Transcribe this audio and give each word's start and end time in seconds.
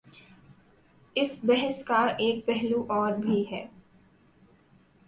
اس 1.15 1.39
بحث 1.43 1.83
کا 1.83 2.01
ایک 2.17 2.45
پہلو 2.45 2.83
اور 2.89 3.11
بھی 3.11 3.43
ہے۔ 3.51 3.65